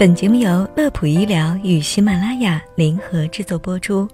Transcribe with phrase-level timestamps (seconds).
[0.00, 4.08] 本节目由乐普医疗与喜马拉雅联合制作播出，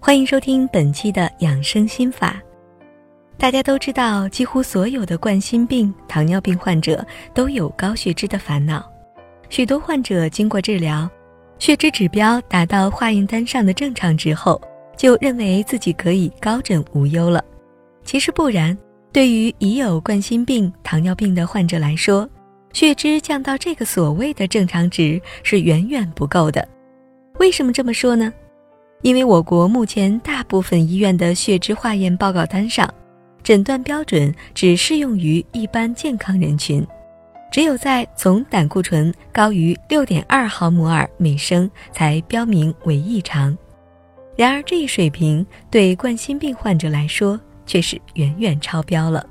[0.00, 2.40] 欢迎收听本期的养生心法。
[3.36, 8.90] 大家都知道，几乎所有的冠心病、糖尿病患者都有高血脂的烦恼。
[9.50, 11.06] 许多患者经过治疗，
[11.58, 14.58] 血脂指标达到化验单上的正常值后，
[14.96, 17.44] 就认为自己可以高枕无忧了。
[18.02, 18.74] 其实不然，
[19.12, 22.26] 对于已有冠心病、糖尿病的患者来说，
[22.72, 26.66] 血脂降到这个所谓的正常值是远远不够的。
[27.38, 28.32] 为什么这么说呢？
[29.02, 32.92] 因为我国目前大部分医院的血脂化验报告单上。
[33.44, 36.86] 诊断标准只适用于一般健康人群，
[37.50, 43.56] 只有在总胆固醇高于六点二毫摩尔每升才标明为异常。
[44.36, 49.24] 然而，这一水平对冠心病患者来说却是远远超标了。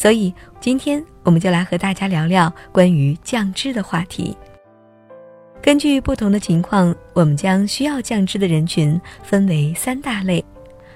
[0.00, 4.34] 所以，今天我们就来和大家聊聊关于降脂的话题。
[5.60, 10.42] 根据不同的情况，我们将需要降脂的人群分为三大类，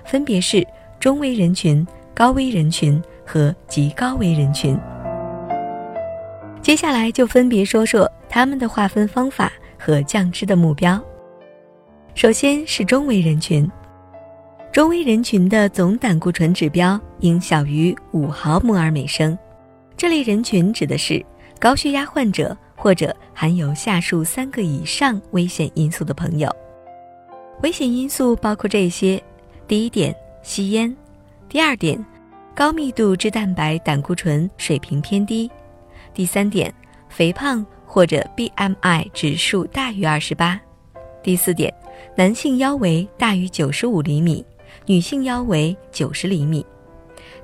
[0.07, 0.67] 分别是
[0.99, 1.87] 中危人群。
[2.15, 4.79] 高危人群和极高危人群，
[6.63, 10.99] 接下来就分别说说他们的划分方法和降脂的目标。
[12.15, 13.69] 首先是中危人群，
[14.75, 19.39] 中危人群的总胆固醇指标应小于五毫摩尔每升。
[19.97, 21.25] 这类人群指的是
[21.61, 26.51] 高血压患者或者含有下述三个以上危险因素的朋友。
[27.63, 29.23] 危险因素包括这些：
[29.69, 30.93] 第一点，吸烟。
[31.49, 32.05] 第二点，
[32.53, 35.49] 高密度脂蛋白胆固醇水平偏低；
[36.13, 36.75] 第三点，
[37.09, 40.59] 肥胖或者 BMI 指数大于二十八；
[41.23, 41.73] 第四点，
[42.17, 44.45] 男性腰围大于九十五厘米，
[44.87, 46.65] 女性腰围九十厘米；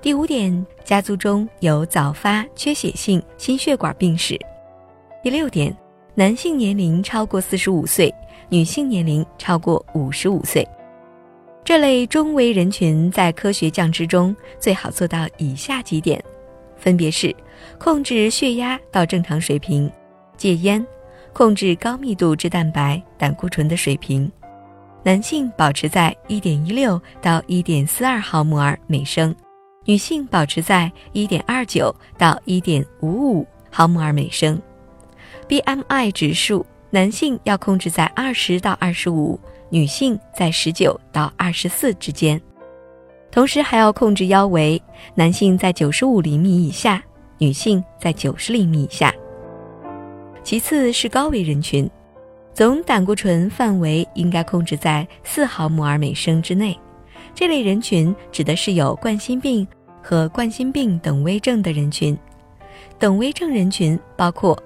[0.00, 4.37] 第五点，家族中有早发缺血性心血管病史；
[5.22, 5.77] 第六点，
[6.14, 8.14] 男性年龄超过四十五岁，
[8.48, 10.66] 女性年龄超过五十五岁。
[11.62, 16.22] 这类中危人群在科学降脂中最好做到以下几点，
[16.76, 17.34] 分别是：
[17.78, 19.91] 控制血压到正常水平，
[20.37, 20.84] 戒烟，
[21.32, 24.31] 控制高密度脂蛋白胆固醇的水平，
[25.03, 29.34] 男性保持在1.16到1.42毫摩尔每升，
[29.87, 34.61] 女性保持在1.29到1.55毫摩尔每升
[35.49, 39.38] ，BMI 指数，男性要控制在20到25。
[39.72, 42.41] 女性在十九到二十四之间，
[43.31, 44.82] 同时还要控制腰围，
[45.15, 47.00] 男性在九十五厘米以下，
[47.38, 49.15] 女性在九十厘米以下。
[50.43, 51.88] 其次是高危人群，
[52.60, 56.78] 总胆固醇范围应该控制在四毫摩尔每升之内。
[57.34, 59.66] 这类人群指的是有冠心病
[60.03, 62.15] 和冠心病等危症的人群。
[62.99, 64.62] 等危症人群包括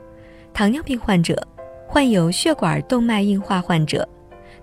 [0.52, 1.40] 糖尿病患者、
[1.86, 4.04] 患有血管动脉硬化患者。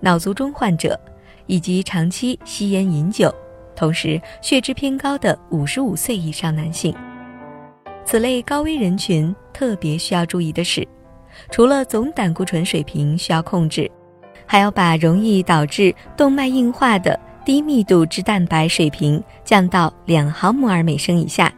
[0.01, 0.99] 脑卒中患者，
[1.45, 3.33] 以及长期吸烟饮酒，
[3.77, 6.93] 同时血脂偏高的五十五岁以上男性，
[8.03, 10.85] 此类高危人群特别需要注意的是，
[11.49, 13.89] 除了总胆固醇水平需要控制，
[14.45, 21.51] 还要把容易导致动脉硬化的低密度脂蛋白水平降到两毫摩尔每升以下。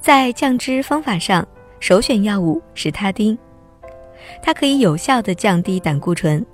[0.00, 1.46] 在降脂方法上，
[1.78, 3.36] 首选药物是他汀，
[4.42, 6.44] 它可以有效的降低胆固醇。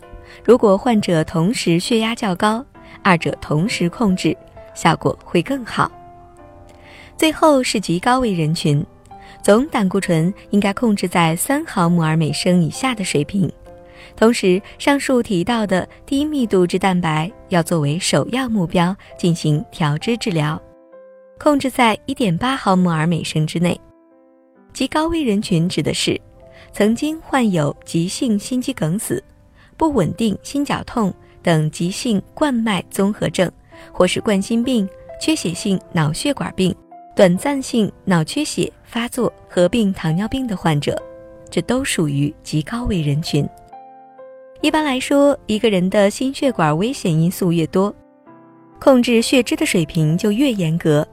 [0.44, 2.64] 如果患者同时血压较高，
[3.02, 4.36] 二者同时控制，
[4.74, 5.90] 效果会更好。
[7.16, 8.84] 最后是极高危人群，
[9.46, 13.48] 总胆固醇应该控制在三毫摩尔每升以下的水平，
[14.16, 20.60] 同时上述提到的低密度脂蛋白要作为首要目标进行调脂治疗，
[21.38, 23.80] 控制在一点八毫摩尔每升之内。
[24.72, 26.20] 极高危人群指的是
[26.72, 29.22] 曾经患有急性心肌梗死。
[29.76, 33.48] 不稳定心绞痛等急性冠脉综合症，
[33.92, 34.88] 或是冠心病、
[35.20, 36.74] 缺血性脑血管病、
[37.16, 41.02] 短暂性脑缺血发作合并糖尿病的患者，
[41.50, 43.48] 这都属于极高危人群。
[44.60, 47.94] 一般来说，一个人的心血管危险因素越多，
[48.78, 51.08] 控制血脂的水平就越严格，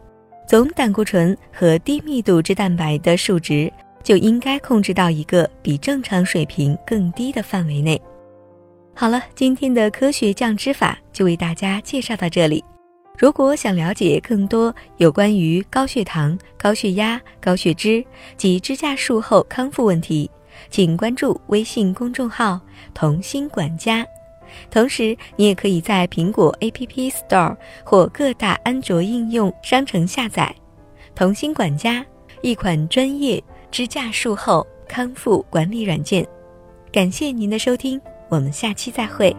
[0.45, 3.71] 总胆固醇和低密度脂蛋白的数值
[4.03, 8.01] 就应该控制到一个比正常水平更低的范围内。
[8.93, 12.61] 好了，今天的科学降脂法就为大家介绍到这里。
[13.17, 18.03] 如果想了解更多有关于高血糖、高血压、高血脂
[18.35, 20.29] 及支架术后康复问题，
[20.69, 22.59] 请关注微信公众号
[22.93, 24.05] “童心管家”。
[24.69, 30.53] 同时，你也可以在苹果 App Store 或各大安卓应用商城下载
[31.15, 32.05] “童心管家”
[32.41, 36.27] 一款专业支架术后康复管理软件。
[36.91, 39.35] 感谢您的收听，我们下期再会。